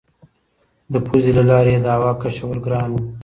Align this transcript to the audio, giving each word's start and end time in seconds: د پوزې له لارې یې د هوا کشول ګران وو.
د 0.93 0.95
پوزې 1.05 1.31
له 1.37 1.43
لارې 1.49 1.71
یې 1.75 1.79
د 1.81 1.87
هوا 1.95 2.11
کشول 2.21 2.57
ګران 2.65 2.87
وو. 2.91 3.01